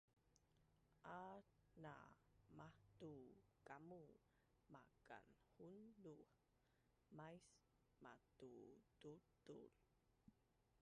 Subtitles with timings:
[1.17, 1.47] At
[1.83, 1.95] na
[2.57, 3.13] mahtu
[3.67, 4.03] kamu
[4.73, 6.25] makanhunduh
[7.17, 7.45] mais
[8.03, 9.69] matuduldul